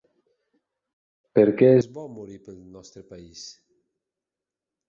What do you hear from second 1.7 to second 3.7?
és bo morir pel nostre país?